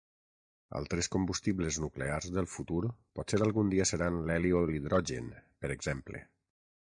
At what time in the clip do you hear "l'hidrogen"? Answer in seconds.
4.71-5.29